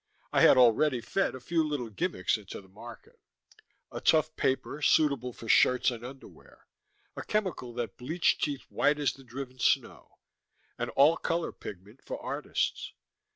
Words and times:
I 0.33 0.41
had 0.41 0.57
already 0.57 0.99
fed 0.99 1.35
a 1.35 1.39
few 1.39 1.63
little 1.63 1.91
gimmicks 1.91 2.35
into 2.35 2.59
the 2.59 2.67
market; 2.67 3.19
a 3.91 4.01
tough 4.01 4.35
paper, 4.35 4.81
suitable 4.81 5.31
for 5.31 5.47
shirts 5.47 5.91
and 5.91 6.03
underwear; 6.03 6.65
a 7.15 7.21
chemical 7.21 7.71
that 7.75 7.97
bleached 7.97 8.41
teeth 8.43 8.63
white 8.69 8.97
as 8.97 9.13
the 9.13 9.23
driven 9.23 9.59
snow; 9.59 10.17
an 10.79 10.89
all 10.89 11.17
color 11.17 11.51
pigment 11.51 12.03
for 12.03 12.19
artists. 12.19 12.93